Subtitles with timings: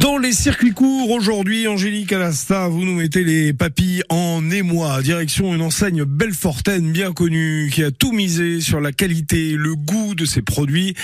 [0.00, 5.02] Dans les circuits courts, aujourd'hui, Angélique Alasta, vous nous mettez les papilles en émoi.
[5.02, 10.14] Direction une enseigne Belfortaine bien connue, qui a tout misé sur la qualité, le goût
[10.14, 10.94] de ses produits,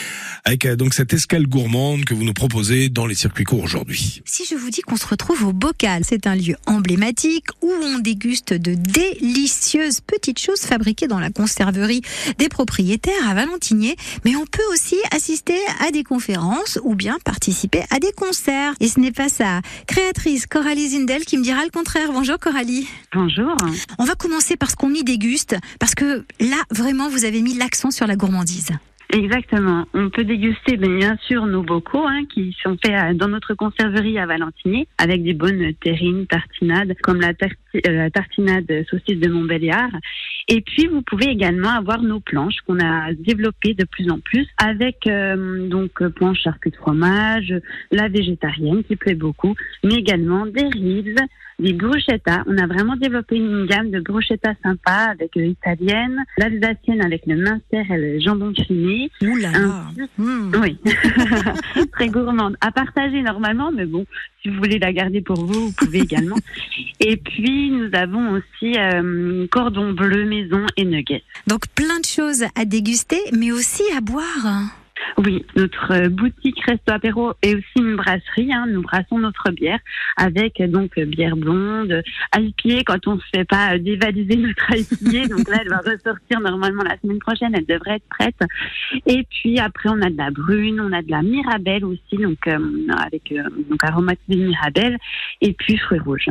[0.44, 4.22] avec euh, donc cette escale gourmande que vous nous proposez dans les circuits courts aujourd'hui.
[4.24, 7.98] Si je vous dis qu'on se retrouve au Bocal, c'est un lieu emblématique où on
[7.98, 12.00] déguste de délicieuses petites choses fabriquées dans la conserverie
[12.38, 13.94] des propriétaires à Valentinier,
[14.24, 18.72] mais on peut aussi assister à des conférences ou bien participer à des concerts.
[18.88, 22.10] Ce n'est pas sa créatrice Coralie Zindel qui me dira le contraire.
[22.12, 22.86] Bonjour Coralie.
[23.14, 23.54] Bonjour.
[23.98, 27.54] On va commencer par ce qu'on y déguste, parce que là, vraiment, vous avez mis
[27.54, 28.70] l'accent sur la gourmandise.
[29.12, 29.86] Exactement.
[29.94, 34.26] On peut déguster bien sûr nos bocaux hein, qui sont faits dans notre conserverie à
[34.26, 37.54] Valentinier avec des bonnes terrines, tartinades comme la, tarti-
[37.86, 39.90] euh, la tartinade saucisse de Montbéliard.
[40.48, 44.46] Et puis vous pouvez également avoir nos planches qu'on a développées de plus en plus
[44.58, 47.54] avec euh, donc euh, planches charcuterie de fromage,
[47.92, 49.54] la végétarienne qui plaît beaucoup,
[49.84, 51.18] mais également des ribs,
[51.58, 52.42] des bruschettas.
[52.46, 57.36] On a vraiment développé une gamme de bruschettas sympas avec euh, italienne, l'alsacienne avec le
[57.36, 59.10] mincer et le jambon fumé.
[59.22, 59.58] Ouh là là.
[59.58, 60.52] Ainsi- Mmh.
[60.62, 60.78] Oui,
[61.92, 62.56] très gourmande.
[62.60, 64.06] À partager normalement, mais bon,
[64.42, 66.36] si vous voulez la garder pour vous, vous pouvez également.
[67.00, 71.22] Et puis, nous avons aussi euh, cordon bleu maison et nuggets.
[71.46, 74.85] Donc plein de choses à déguster, mais aussi à boire.
[75.18, 78.52] Oui, notre euh, boutique Resto Apéro est aussi une brasserie.
[78.52, 78.66] Hein.
[78.68, 79.78] Nous brassons notre bière
[80.16, 82.02] avec euh, donc euh, bière blonde,
[82.34, 85.28] IPA quand on se fait pas dévaliser notre IPA.
[85.28, 87.54] donc là, elle va ressortir normalement la semaine prochaine.
[87.54, 88.36] Elle devrait être prête.
[89.06, 92.46] Et puis après, on a de la brune, on a de la mirabelle aussi, donc
[92.46, 92.58] euh,
[92.98, 94.98] avec euh, donc aromatisée mirabelle,
[95.40, 96.30] et puis fruits rouges.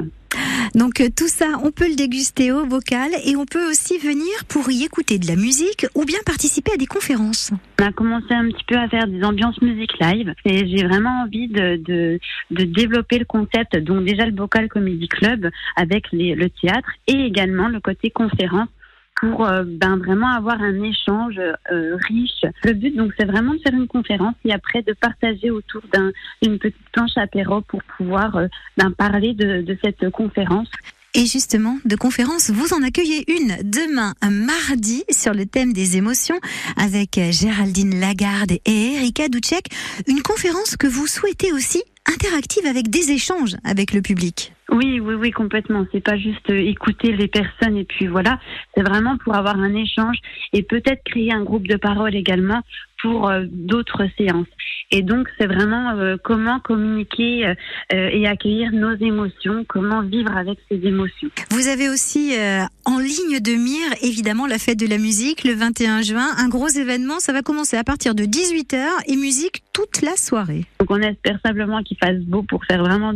[0.73, 4.45] Donc euh, tout ça, on peut le déguster au bocal et on peut aussi venir
[4.49, 7.52] pour y écouter de la musique ou bien participer à des conférences.
[7.80, 11.23] On a commencé un petit peu à faire des ambiances musique live et j'ai vraiment
[11.23, 12.20] envie de, de,
[12.64, 17.80] développer le concept, donc déjà le Bocal Comedy Club avec le théâtre et également le
[17.80, 18.70] côté conférence
[19.15, 22.44] pour euh, ben, vraiment avoir un échange euh, riche.
[22.64, 26.11] Le but donc c'est vraiment de faire une conférence et après de partager autour d'un-
[26.42, 30.70] d'une petite planche apéro pour pouvoir euh, ben, parler de cette conférence.
[31.17, 35.95] Et justement, de conférences, vous en accueillez une demain, un mardi, sur le thème des
[35.95, 36.36] émotions,
[36.76, 39.67] avec Géraldine Lagarde et Erika Doucek.
[40.09, 44.52] Une conférence que vous souhaitez aussi interactive avec des échanges avec le public.
[44.70, 45.86] Oui, oui, oui, complètement.
[45.93, 48.39] C'est pas juste euh, écouter les personnes et puis voilà.
[48.76, 50.17] C'est vraiment pour avoir un échange
[50.52, 52.61] et peut-être créer un groupe de parole également
[53.02, 54.48] pour euh, d'autres séances.
[54.92, 57.54] Et donc, c'est vraiment euh, comment communiquer euh,
[57.89, 61.30] et accueillir nos émotions, comment vivre avec ces émotions.
[61.50, 65.54] Vous avez aussi euh, en ligne de mire, évidemment, la fête de la musique le
[65.54, 66.28] 21 juin.
[66.38, 70.66] Un gros événement, ça va commencer à partir de 18h et musique toute la soirée.
[70.80, 73.12] Donc, on espère simplement qu'il fasse beau pour faire vraiment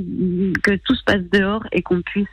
[0.64, 2.28] que tout se passe dehors et qu'on puisse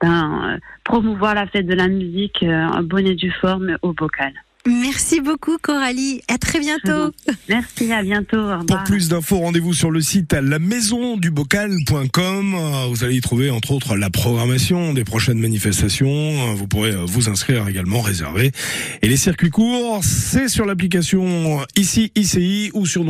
[0.00, 4.32] ben, promouvoir la fête de la musique en bonne et due forme au bocal.
[4.66, 7.12] Merci beaucoup Coralie, à très bientôt.
[7.48, 8.38] Merci, à bientôt.
[8.38, 12.54] Au Pour plus d'infos, rendez-vous sur le site lamaisondubocal.com.
[12.54, 16.08] Euh, Vous allez y trouver entre autres la programmation des prochaines manifestations.
[16.08, 18.50] Euh, Vous pourrez euh, vous inscrire également, réserver.
[19.02, 23.04] Et les circuits courts, c'est sur l'application ici ICI ou sur